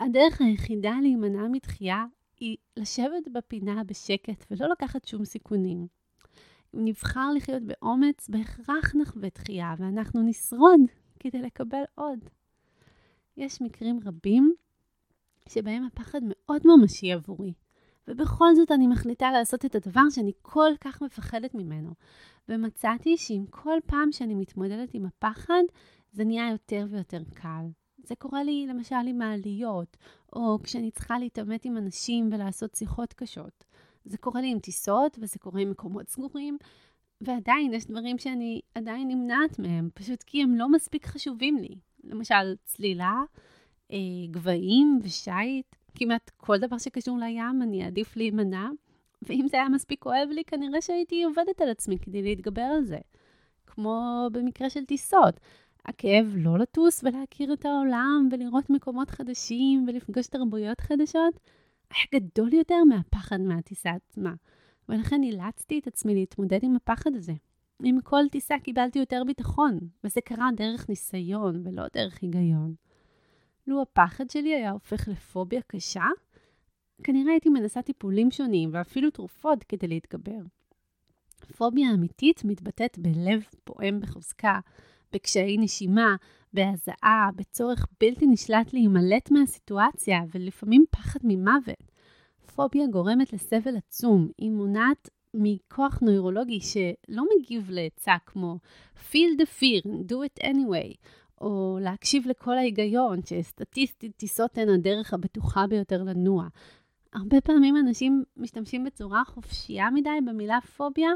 הדרך 0.00 0.40
היחידה 0.40 0.94
להימנע 1.02 1.48
מדחייה 1.48 2.04
היא 2.40 2.56
לשבת 2.76 3.28
בפינה 3.32 3.84
בשקט 3.84 4.44
ולא 4.50 4.66
לקחת 4.72 5.04
שום 5.04 5.24
סיכונים. 5.24 5.86
אם 6.74 6.84
נבחר 6.84 7.32
לחיות 7.36 7.62
באומץ, 7.62 8.28
בהכרח 8.28 8.94
נחווה 8.94 9.28
דחייה 9.34 9.74
ואנחנו 9.78 10.22
נשרוד 10.22 10.80
כדי 11.20 11.42
לקבל 11.42 11.82
עוד. 11.94 12.18
יש 13.36 13.62
מקרים 13.62 14.00
רבים 14.04 14.54
שבהם 15.48 15.84
הפחד 15.84 16.20
מאוד 16.22 16.62
ממשי 16.64 17.12
עבורי, 17.12 17.52
ובכל 18.08 18.54
זאת 18.54 18.72
אני 18.72 18.86
מחליטה 18.86 19.30
לעשות 19.30 19.64
את 19.64 19.74
הדבר 19.74 20.10
שאני 20.10 20.32
כל 20.42 20.70
כך 20.80 21.02
מפחדת 21.02 21.54
ממנו. 21.54 21.94
ומצאתי 22.48 23.16
שעם 23.16 23.46
כל 23.50 23.78
פעם 23.86 24.12
שאני 24.12 24.34
מתמודדת 24.34 24.94
עם 24.94 25.06
הפחד, 25.06 25.62
זה 26.12 26.24
נהיה 26.24 26.50
יותר 26.50 26.86
ויותר 26.90 27.22
קל. 27.34 27.66
זה 28.04 28.14
קורה 28.14 28.42
לי 28.42 28.66
למשל 28.66 28.94
עם 29.08 29.18
מעליות, 29.18 29.96
או 30.32 30.58
כשאני 30.62 30.90
צריכה 30.90 31.18
להתעמת 31.18 31.64
עם 31.64 31.76
אנשים 31.76 32.28
ולעשות 32.32 32.74
שיחות 32.74 33.12
קשות. 33.12 33.64
זה 34.04 34.18
קורה 34.18 34.40
לי 34.40 34.50
עם 34.50 34.58
טיסות, 34.58 35.18
וזה 35.20 35.38
קורה 35.38 35.60
עם 35.60 35.70
מקומות 35.70 36.08
סגורים, 36.08 36.58
ועדיין 37.20 37.72
יש 37.72 37.86
דברים 37.86 38.18
שאני 38.18 38.60
עדיין 38.74 39.08
נמנעת 39.08 39.58
מהם, 39.58 39.88
פשוט 39.94 40.22
כי 40.22 40.42
הם 40.42 40.54
לא 40.54 40.72
מספיק 40.72 41.06
חשובים 41.06 41.56
לי. 41.56 41.74
למשל, 42.04 42.54
צלילה, 42.64 43.22
אה, 43.92 43.96
גבהים 44.30 45.00
ושיט. 45.02 45.76
כמעט 45.94 46.30
כל 46.36 46.58
דבר 46.58 46.78
שקשור 46.78 47.18
לים, 47.18 47.62
אני 47.62 47.84
אעדיף 47.84 48.16
להימנע, 48.16 48.68
ואם 49.22 49.46
זה 49.50 49.56
היה 49.56 49.68
מספיק 49.68 50.02
כואב 50.02 50.28
לי, 50.30 50.44
כנראה 50.44 50.80
שהייתי 50.80 51.24
עובדת 51.24 51.60
על 51.60 51.68
עצמי 51.70 51.98
כדי 51.98 52.22
להתגבר 52.22 52.62
על 52.62 52.84
זה. 52.84 52.98
כמו 53.66 54.28
במקרה 54.32 54.70
של 54.70 54.84
טיסות. 54.84 55.40
הכאב 55.86 56.34
לא 56.36 56.58
לטוס 56.58 57.04
ולהכיר 57.04 57.52
את 57.52 57.64
העולם 57.64 58.28
ולראות 58.32 58.70
מקומות 58.70 59.10
חדשים 59.10 59.84
ולפגוש 59.88 60.26
תרבויות 60.26 60.80
חדשות, 60.80 61.40
היה 61.90 62.20
גדול 62.20 62.54
יותר 62.54 62.84
מהפחד 62.88 63.40
מהטיסה 63.40 63.90
עצמה. 63.90 64.34
ולכן 64.88 65.22
אילצתי 65.22 65.78
את 65.78 65.86
עצמי 65.86 66.14
להתמודד 66.14 66.58
עם 66.62 66.76
הפחד 66.76 67.14
הזה. 67.14 67.32
עם 67.82 68.00
כל 68.00 68.22
טיסה 68.30 68.54
קיבלתי 68.58 68.98
יותר 68.98 69.22
ביטחון, 69.26 69.78
וזה 70.04 70.20
קרה 70.20 70.48
דרך 70.56 70.88
ניסיון 70.88 71.62
ולא 71.64 71.82
דרך 71.94 72.18
היגיון. 72.22 72.74
לו 73.66 73.82
הפחד 73.82 74.30
שלי 74.30 74.54
היה 74.54 74.70
הופך 74.70 75.08
לפוביה 75.08 75.60
קשה, 75.66 76.06
כנראה 77.02 77.32
הייתי 77.32 77.48
מנסה 77.48 77.82
טיפולים 77.82 78.30
שונים 78.30 78.70
ואפילו 78.72 79.10
תרופות 79.10 79.64
כדי 79.64 79.88
להתגבר. 79.88 80.40
פוביה 81.56 81.90
אמיתית 81.94 82.44
מתבטאת 82.44 82.98
בלב 82.98 83.44
פועם 83.64 84.00
בחוזקה, 84.00 84.60
בקשיי 85.12 85.56
נשימה, 85.56 86.16
בהזעה, 86.52 87.30
בצורך 87.36 87.86
בלתי 88.00 88.26
נשלט 88.26 88.72
להימלט 88.72 89.30
מהסיטואציה 89.30 90.18
ולפעמים 90.32 90.84
פחד 90.90 91.20
ממוות. 91.24 91.92
פוביה 92.54 92.86
גורמת 92.86 93.32
לסבל 93.32 93.76
עצום, 93.76 94.28
היא 94.38 94.50
מונעת 94.50 95.08
מכוח 95.34 95.98
נוירולוגי 96.02 96.60
שלא 96.60 97.24
מגיב 97.38 97.70
לעצה 97.70 98.14
כמו 98.26 98.58
feel 99.10 99.40
the 99.40 99.60
fear 99.60 99.86
do 99.86 100.14
it 100.14 100.44
anyway, 100.44 100.94
או 101.44 101.78
להקשיב 101.80 102.28
לכל 102.28 102.58
ההיגיון, 102.58 103.20
שסטטיסטית 103.26 104.16
טיסות 104.16 104.58
הן 104.58 104.68
הדרך 104.68 105.14
הבטוחה 105.14 105.66
ביותר 105.66 106.02
לנוע. 106.02 106.48
הרבה 107.12 107.40
פעמים 107.40 107.76
אנשים 107.76 108.24
משתמשים 108.36 108.84
בצורה 108.84 109.22
חופשייה 109.24 109.90
מדי 109.90 110.10
במילה 110.26 110.58
פוביה. 110.76 111.10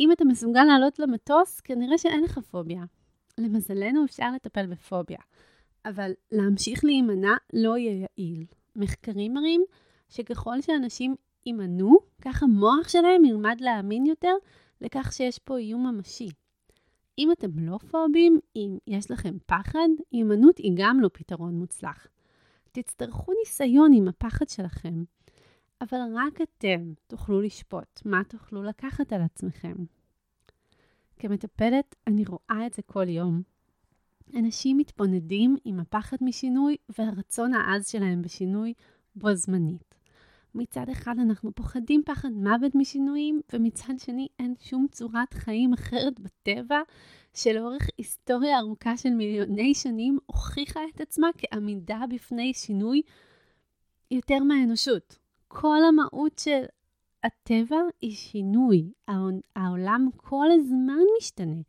אם 0.00 0.12
אתה 0.12 0.24
מסוגל 0.24 0.64
לעלות 0.64 0.98
למטוס, 0.98 1.60
כנראה 1.60 1.98
שאין 1.98 2.22
לך 2.22 2.38
פוביה. 2.38 2.84
למזלנו 3.38 4.04
אפשר 4.04 4.32
לטפל 4.34 4.66
בפוביה, 4.66 5.18
אבל 5.84 6.10
להמשיך 6.32 6.84
להימנע 6.84 7.34
לא 7.52 7.76
יהיה 7.76 8.06
יעיל. 8.18 8.44
מחקרים 8.76 9.34
מראים 9.34 9.64
שככל 10.08 10.60
שאנשים 10.60 11.14
יימנעו, 11.46 11.98
כך 12.22 12.42
המוח 12.42 12.88
שלהם 12.88 13.24
ילמד 13.24 13.56
להאמין 13.60 14.06
יותר 14.06 14.34
לכך 14.80 15.12
שיש 15.12 15.38
פה 15.38 15.58
איום 15.58 15.86
ממשי. 15.86 16.28
אם 17.20 17.32
אתם 17.32 17.58
לא 17.58 17.78
פובים, 17.90 18.38
אם 18.56 18.78
יש 18.86 19.10
לכם 19.10 19.36
פחד, 19.46 19.88
הימנעות 20.10 20.58
היא 20.58 20.72
גם 20.76 21.00
לא 21.00 21.10
פתרון 21.12 21.54
מוצלח. 21.54 22.06
תצטרכו 22.72 23.32
ניסיון 23.44 23.92
עם 23.92 24.08
הפחד 24.08 24.48
שלכם, 24.48 25.04
אבל 25.80 25.98
רק 26.14 26.40
אתם 26.40 26.92
תוכלו 27.06 27.40
לשפוט 27.40 28.02
מה 28.04 28.24
תוכלו 28.28 28.62
לקחת 28.62 29.12
על 29.12 29.22
עצמכם. 29.22 29.74
כמטפלת, 31.18 31.94
אני 32.06 32.24
רואה 32.24 32.66
את 32.66 32.74
זה 32.74 32.82
כל 32.82 33.08
יום. 33.08 33.42
אנשים 34.36 34.76
מתבונדים 34.76 35.56
עם 35.64 35.80
הפחד 35.80 36.16
משינוי 36.20 36.76
והרצון 36.98 37.54
העז 37.54 37.86
שלהם 37.88 38.22
בשינוי 38.22 38.74
בו 39.16 39.34
זמנית. 39.34 39.89
מצד 40.54 40.88
אחד 40.92 41.14
אנחנו 41.18 41.52
פוחדים 41.54 42.02
פחד 42.06 42.28
מוות 42.32 42.74
משינויים, 42.74 43.40
ומצד 43.52 43.94
שני 43.98 44.28
אין 44.38 44.54
שום 44.60 44.86
צורת 44.90 45.34
חיים 45.34 45.72
אחרת 45.72 46.20
בטבע 46.20 46.80
שלאורך 47.34 47.88
היסטוריה 47.98 48.58
ארוכה 48.58 48.96
של 48.96 49.10
מיליוני 49.10 49.74
שנים 49.74 50.18
הוכיחה 50.26 50.80
את 50.94 51.00
עצמה 51.00 51.28
כעמידה 51.38 52.00
בפני 52.10 52.54
שינוי 52.54 53.02
יותר 54.10 54.38
מהאנושות. 54.38 55.18
כל 55.48 55.78
המהות 55.88 56.38
של 56.38 56.62
הטבע 57.24 57.76
היא 58.00 58.14
שינוי. 58.14 58.92
העולם 59.56 60.08
כל 60.16 60.46
הזמן 60.50 61.02
משתנה. 61.18 61.60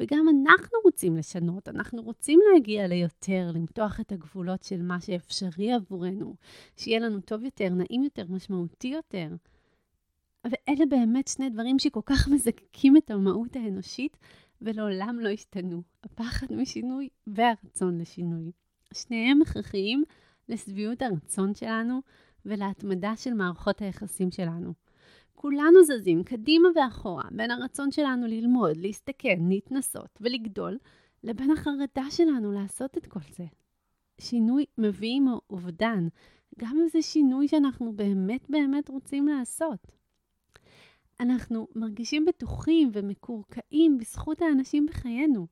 וגם 0.00 0.26
אנחנו 0.28 0.78
רוצים 0.84 1.16
לשנות, 1.16 1.68
אנחנו 1.68 2.02
רוצים 2.02 2.40
להגיע 2.52 2.86
ליותר, 2.86 3.50
למתוח 3.54 4.00
את 4.00 4.12
הגבולות 4.12 4.62
של 4.62 4.82
מה 4.82 5.00
שאפשרי 5.00 5.72
עבורנו, 5.72 6.34
שיהיה 6.76 7.00
לנו 7.00 7.20
טוב 7.20 7.44
יותר, 7.44 7.68
נעים 7.68 8.02
יותר, 8.04 8.24
משמעותי 8.28 8.88
יותר. 8.88 9.28
ואלה 10.44 10.86
באמת 10.88 11.28
שני 11.28 11.50
דברים 11.50 11.78
שכל 11.78 12.00
כך 12.06 12.28
מזקקים 12.28 12.96
את 12.96 13.10
המהות 13.10 13.56
האנושית, 13.56 14.16
ולעולם 14.62 15.20
לא 15.20 15.28
ישתנו, 15.28 15.82
הפחד 16.04 16.46
משינוי 16.50 17.08
והרצון 17.26 17.98
לשינוי. 17.98 18.52
שניהם 18.94 19.42
הכרחיים 19.42 20.04
לשביעות 20.48 21.02
הרצון 21.02 21.54
שלנו 21.54 22.00
ולהתמדה 22.46 23.16
של 23.16 23.34
מערכות 23.34 23.82
היחסים 23.82 24.30
שלנו. 24.30 24.72
כולנו 25.40 25.84
זזים 25.84 26.24
קדימה 26.24 26.68
ואחורה 26.74 27.22
בין 27.30 27.50
הרצון 27.50 27.90
שלנו 27.90 28.26
ללמוד, 28.26 28.76
להסתכן, 28.76 29.38
להתנסות 29.48 30.18
ולגדול, 30.20 30.78
לבין 31.24 31.50
החרדה 31.50 32.10
שלנו 32.10 32.52
לעשות 32.52 32.98
את 32.98 33.06
כל 33.06 33.20
זה. 33.36 33.44
שינוי 34.20 34.64
מביא 34.78 35.16
עמו 35.16 35.40
אובדן, 35.50 36.08
גם 36.58 36.76
אם 36.80 36.88
זה 36.88 37.02
שינוי 37.02 37.48
שאנחנו 37.48 37.92
באמת 37.92 38.50
באמת 38.50 38.88
רוצים 38.88 39.28
לעשות. 39.28 39.86
אנחנו 41.20 41.68
מרגישים 41.74 42.24
בטוחים 42.24 42.90
ומקורקעים 42.92 43.98
בזכות 43.98 44.42
האנשים 44.42 44.86
בחיינו, 44.86 45.46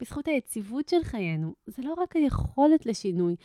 בזכות 0.00 0.28
היציבות 0.28 0.88
של 0.88 1.02
חיינו. 1.02 1.54
זה 1.66 1.82
לא 1.82 1.94
רק 1.98 2.16
היכולת 2.16 2.86
לשינוי, 2.86 3.36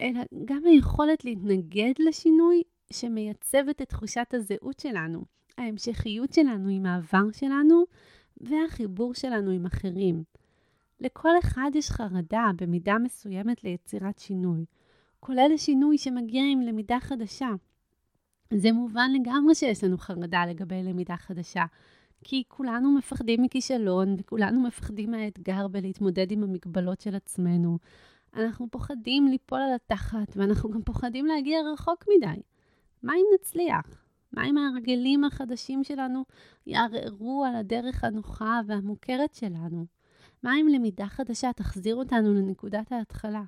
אלא 0.00 0.20
גם 0.44 0.62
היכולת 0.64 1.24
להתנגד 1.24 1.92
לשינוי 1.98 2.62
שמייצבת 2.92 3.82
את 3.82 3.88
תחושת 3.88 4.34
הזהות 4.34 4.80
שלנו, 4.80 5.24
ההמשכיות 5.58 6.32
שלנו 6.32 6.68
עם 6.68 6.86
העבר 6.86 7.32
שלנו 7.32 7.84
והחיבור 8.40 9.14
שלנו 9.14 9.50
עם 9.50 9.66
אחרים. 9.66 10.24
לכל 11.00 11.38
אחד 11.38 11.70
יש 11.74 11.90
חרדה 11.90 12.50
במידה 12.56 12.98
מסוימת 12.98 13.64
ליצירת 13.64 14.18
שינוי, 14.18 14.64
כולל 15.20 15.50
השינוי 15.54 15.98
שמגיע 15.98 16.42
עם 16.52 16.60
למידה 16.60 17.00
חדשה. 17.00 17.50
זה 18.54 18.72
מובן 18.72 19.10
לגמרי 19.14 19.54
שיש 19.54 19.84
לנו 19.84 19.98
חרדה 19.98 20.46
לגבי 20.46 20.82
למידה 20.82 21.16
חדשה, 21.16 21.64
כי 22.24 22.42
כולנו 22.48 22.94
מפחדים 22.94 23.42
מכישלון 23.42 24.14
וכולנו 24.18 24.62
מפחדים 24.62 25.10
מהאתגר 25.10 25.68
בלהתמודד 25.68 26.32
עם 26.32 26.42
המגבלות 26.42 27.00
של 27.00 27.14
עצמנו. 27.14 27.78
אנחנו 28.34 28.70
פוחדים 28.70 29.28
ליפול 29.28 29.60
על 29.60 29.74
התחת, 29.74 30.36
ואנחנו 30.36 30.70
גם 30.70 30.82
פוחדים 30.82 31.26
להגיע 31.26 31.58
רחוק 31.72 32.04
מדי. 32.16 32.42
מה 33.02 33.12
אם 33.14 33.24
נצליח? 33.34 34.01
מה 34.32 34.46
אם 34.46 34.58
ההרגלים 34.58 35.24
החדשים 35.24 35.84
שלנו 35.84 36.24
יערערו 36.66 37.44
על 37.44 37.56
הדרך 37.56 38.04
הנוחה 38.04 38.60
והמוכרת 38.66 39.34
שלנו? 39.34 39.86
מה 40.42 40.52
אם 40.60 40.68
למידה 40.68 41.06
חדשה 41.06 41.52
תחזיר 41.52 41.94
אותנו 41.94 42.34
לנקודת 42.34 42.92
ההתחלה? 42.92 43.42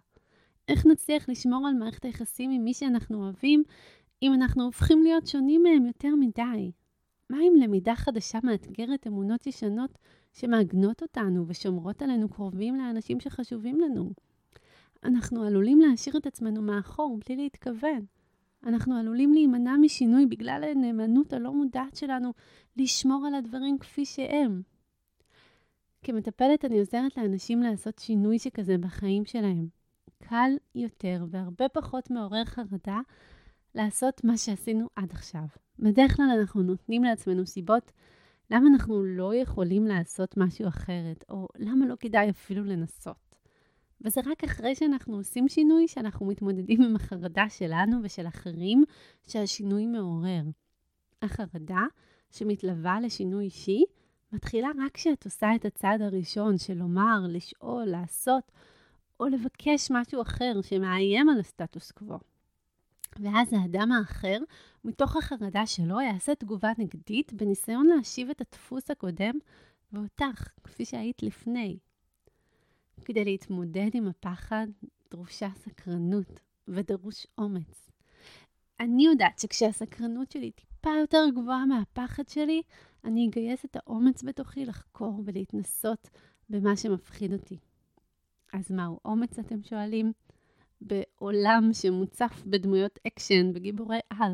איך 0.69 0.87
נצליח 0.87 1.29
לשמור 1.29 1.67
על 1.69 1.75
מערכת 1.75 2.05
היחסים 2.05 2.51
עם 2.51 2.65
מי 2.65 2.75
שאנחנו 2.75 3.25
אוהבים 3.25 3.63
אם 4.23 4.35
אנחנו 4.35 4.65
הופכים 4.65 5.03
להיות 5.03 5.27
שונים 5.27 5.63
מהם 5.63 5.87
יותר 5.87 6.15
מדי? 6.21 6.73
מה 7.31 7.39
אם 7.41 7.55
למידה 7.63 7.95
חדשה 7.97 8.39
מאתגרת 8.43 9.07
אמונות 9.07 9.47
ישנות 9.47 9.99
שמעגנות 10.33 11.03
אותנו 11.03 11.45
ושומרות 11.49 12.03
עלינו 12.03 12.29
קרובים 12.29 12.77
לאנשים 12.77 13.21
שחשובים 13.21 13.81
לנו? 13.81 14.11
אנחנו 15.05 15.43
עלולים 15.43 15.81
להשאיר 15.81 16.17
את 16.17 16.27
עצמנו 16.27 16.63
מאחור 16.63 17.19
בלי 17.27 17.37
להתכוון. 17.37 18.07
אנחנו 18.67 18.97
עלולים 18.97 19.33
להימנע 19.33 19.77
משינוי 19.77 20.27
בגלל 20.27 20.65
הנאמנות 20.71 21.33
הלא 21.33 21.53
מודעת 21.53 21.97
שלנו 21.97 22.33
לשמור 22.77 23.27
על 23.27 23.35
הדברים 23.35 23.79
כפי 23.79 24.05
שהם. 24.05 24.63
כמטפלת 26.03 26.65
אני 26.65 26.79
עוזרת 26.79 27.17
לאנשים 27.17 27.63
לעשות 27.63 27.99
שינוי 27.99 28.39
שכזה 28.39 28.79
בחיים 28.79 29.25
שלהם. 29.25 29.69
קל 30.29 30.51
יותר 30.75 31.25
והרבה 31.31 31.69
פחות 31.69 32.11
מעורר 32.11 32.45
חרדה 32.45 33.01
לעשות 33.75 34.25
מה 34.25 34.37
שעשינו 34.37 34.89
עד 34.97 35.11
עכשיו. 35.11 35.45
בדרך 35.79 36.17
כלל 36.17 36.27
אנחנו 36.41 36.63
נותנים 36.63 37.05
לעצמנו 37.05 37.47
סיבות 37.47 37.93
למה 38.51 38.69
אנחנו 38.73 39.05
לא 39.05 39.35
יכולים 39.35 39.87
לעשות 39.87 40.37
משהו 40.37 40.69
אחרת, 40.69 41.25
או 41.29 41.49
למה 41.57 41.87
לא 41.87 41.95
כדאי 42.01 42.31
אפילו 42.31 42.65
לנסות. 42.65 43.34
וזה 44.05 44.21
רק 44.27 44.45
אחרי 44.45 44.75
שאנחנו 44.75 45.17
עושים 45.17 45.49
שינוי, 45.49 45.89
שאנחנו 45.89 46.27
מתמודדים 46.27 46.83
עם 46.83 46.97
החרדה 46.97 47.45
שלנו 47.49 47.97
ושל 48.03 48.27
אחרים 48.29 48.85
שהשינוי 49.27 49.87
מעורר. 49.87 50.43
החרדה 51.23 51.83
שמתלווה 52.31 53.01
לשינוי 53.01 53.45
אישי, 53.45 53.85
מתחילה 54.33 54.69
רק 54.85 54.93
כשאת 54.95 55.25
עושה 55.25 55.55
את 55.55 55.65
הצעד 55.65 56.03
הראשון 56.03 56.59
של 56.59 56.75
לומר, 56.75 57.21
לשאול, 57.29 57.85
לעשות, 57.85 58.53
או 59.21 59.27
לבקש 59.27 59.91
משהו 59.91 60.23
אחר 60.23 60.53
שמאיים 60.63 61.29
על 61.29 61.41
הסטטוס 61.41 61.91
קוו. 61.91 62.19
ואז 63.19 63.53
האדם 63.53 63.93
האחר, 63.93 64.39
מתוך 64.85 65.17
החרדה 65.17 65.67
שלו, 65.67 66.01
יעשה 66.01 66.35
תגובה 66.35 66.73
נגדית 66.79 67.33
בניסיון 67.33 67.87
להשיב 67.87 68.31
את 68.31 68.41
הדפוס 68.41 68.91
הקודם 68.91 69.35
ואותך, 69.93 70.49
כפי 70.65 70.85
שהיית 70.85 71.23
לפני. 71.23 71.79
כדי 73.05 73.25
להתמודד 73.25 73.91
עם 73.95 74.09
הפחד 74.09 74.67
דרושה 75.11 75.49
סקרנות 75.57 76.41
ודרוש 76.69 77.27
אומץ. 77.39 77.91
אני 78.81 79.07
יודעת 79.07 79.39
שכשהסקרנות 79.39 80.31
שלי 80.31 80.51
טיפה 80.51 80.91
יותר 81.01 81.25
גבוהה 81.35 81.67
מהפחד 81.67 82.29
שלי, 82.29 82.63
אני 83.05 83.29
אגייס 83.29 83.65
את 83.65 83.77
האומץ 83.77 84.23
בתוכי 84.23 84.65
לחקור 84.65 85.23
ולהתנסות 85.25 86.11
במה 86.51 86.77
שמפחיד 86.77 87.33
אותי. 87.33 87.59
אז 88.53 88.71
מהו 88.71 89.01
אומץ, 89.05 89.39
אתם 89.39 89.63
שואלים? 89.63 90.13
בעולם 90.81 91.71
שמוצף 91.73 92.43
בדמויות 92.47 92.99
אקשן 93.07 93.51
וגיבורי 93.55 93.99
על, 94.11 94.33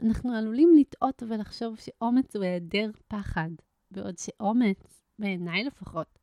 אנחנו 0.00 0.32
עלולים 0.32 0.68
לטעות 0.78 1.22
ולחשוב 1.28 1.76
שאומץ 1.76 2.36
הוא 2.36 2.44
היעדר 2.44 2.90
פחד, 3.08 3.50
בעוד 3.90 4.18
שאומץ, 4.18 5.02
בעיניי 5.18 5.64
לפחות, 5.64 6.15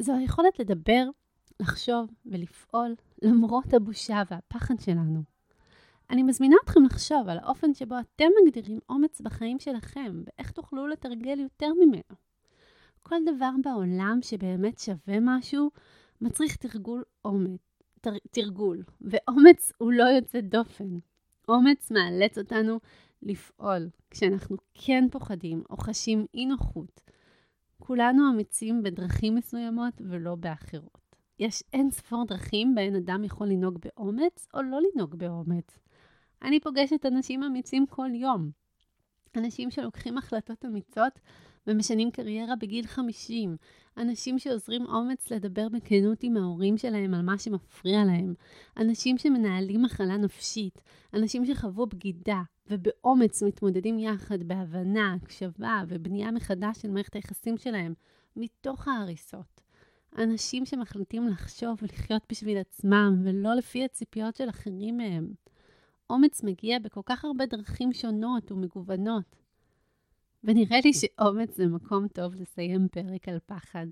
זו 0.00 0.14
היכולת 0.14 0.58
לדבר, 0.58 1.04
לחשוב 1.60 2.10
ולפעול 2.26 2.94
למרות 3.22 3.74
הבושה 3.74 4.22
והפחד 4.30 4.80
שלנו. 4.80 5.22
אני 6.10 6.22
מזמינה 6.22 6.56
אתכם 6.64 6.82
לחשוב 6.84 7.28
על 7.28 7.38
האופן 7.38 7.74
שבו 7.74 7.94
אתם 8.00 8.24
מגדירים 8.44 8.78
אומץ 8.88 9.20
בחיים 9.20 9.58
שלכם, 9.58 10.22
ואיך 10.26 10.50
תוכלו 10.50 10.86
לתרגל 10.86 11.40
יותר 11.40 11.66
ממנו. 11.80 12.16
כל 13.02 13.16
דבר 13.26 13.50
בעולם 13.62 14.18
שבאמת 14.22 14.78
שווה 14.78 15.18
משהו, 15.20 15.70
מצריך 16.20 16.56
תרגול 16.56 17.04
אומץ, 17.24 17.60
תר, 18.00 18.14
תרגול, 18.30 18.82
ואומץ 19.00 19.72
הוא 19.78 19.92
לא 19.92 20.04
יוצא 20.04 20.40
דופן. 20.40 20.98
אומץ 21.48 21.90
מאלץ 21.90 22.38
אותנו 22.38 22.80
לפעול 23.22 23.88
כשאנחנו 24.10 24.56
כן 24.74 25.04
פוחדים 25.10 25.62
או 25.70 25.76
חשים 25.76 26.26
אי 26.34 26.46
נוחות. 26.46 27.09
כולנו 27.90 28.30
אמיצים 28.30 28.82
בדרכים 28.82 29.34
מסוימות 29.34 29.94
ולא 30.00 30.34
באחרות. 30.34 31.16
יש 31.38 31.62
אין 31.72 31.90
ספור 31.90 32.24
דרכים 32.26 32.74
בהן 32.74 32.96
אדם 32.96 33.24
יכול 33.24 33.48
לנהוג 33.48 33.78
באומץ 33.78 34.48
או 34.54 34.62
לא 34.62 34.78
לנהוג 34.80 35.14
באומץ. 35.14 35.78
אני 36.42 36.60
פוגשת 36.60 37.06
אנשים 37.06 37.42
אמיצים 37.42 37.86
כל 37.86 38.08
יום. 38.14 38.50
אנשים 39.36 39.70
שלוקחים 39.70 40.18
החלטות 40.18 40.64
אמיצות 40.64 41.20
ומשנים 41.66 42.10
קריירה 42.10 42.56
בגיל 42.56 42.86
50. 42.86 43.56
אנשים 43.96 44.38
שעוזרים 44.38 44.86
אומץ 44.86 45.30
לדבר 45.30 45.68
בכנות 45.68 46.18
עם 46.22 46.36
ההורים 46.36 46.78
שלהם 46.78 47.14
על 47.14 47.22
מה 47.22 47.38
שמפריע 47.38 48.04
להם. 48.04 48.34
אנשים 48.76 49.18
שמנהלים 49.18 49.82
מחלה 49.82 50.16
נפשית. 50.16 50.82
אנשים 51.14 51.46
שחוו 51.46 51.86
בגידה 51.86 52.42
ובאומץ 52.70 53.42
מתמודדים 53.42 53.98
יחד 53.98 54.42
בהבנה, 54.42 55.16
הקשבה 55.22 55.82
ובנייה 55.88 56.30
מחדש 56.30 56.78
של 56.82 56.90
מערכת 56.90 57.14
היחסים 57.14 57.58
שלהם 57.58 57.94
מתוך 58.36 58.88
ההריסות. 58.88 59.60
אנשים 60.18 60.66
שמחליטים 60.66 61.28
לחשוב 61.28 61.78
ולחיות 61.82 62.22
בשביל 62.30 62.58
עצמם 62.58 63.20
ולא 63.24 63.54
לפי 63.54 63.84
הציפיות 63.84 64.36
של 64.36 64.48
אחרים 64.48 64.96
מהם. 64.96 65.32
אומץ 66.10 66.42
מגיע 66.42 66.78
בכל 66.78 67.00
כך 67.06 67.24
הרבה 67.24 67.46
דרכים 67.46 67.92
שונות 67.92 68.52
ומגוונות. 68.52 69.39
ונראה 70.44 70.78
לי 70.84 70.92
שאומץ 70.92 71.56
זה 71.56 71.66
מקום 71.66 72.08
טוב 72.08 72.34
לסיים 72.34 72.88
פרק 72.92 73.28
על 73.28 73.38
פחד. 73.46 73.86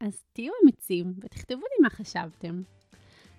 אז 0.00 0.22
תהיו 0.32 0.52
אמיצים 0.62 1.14
ותכתבו 1.20 1.60
לי 1.60 1.82
מה 1.82 1.90
חשבתם. 1.90 2.62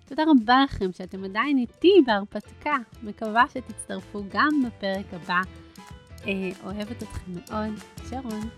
תודה 0.04 0.22
רבה 0.22 0.64
לכם 0.64 0.92
שאתם 0.92 1.24
עדיין 1.24 1.58
איתי 1.58 1.92
בהרפתקה. 2.06 2.76
מקווה 3.02 3.44
שתצטרפו 3.48 4.22
גם 4.28 4.62
בפרק 4.66 5.14
הבא. 5.14 5.40
אה, 6.26 6.50
אוהבת 6.64 7.02
אתכם 7.02 7.32
מאוד. 7.32 7.74
שרון. 8.10 8.48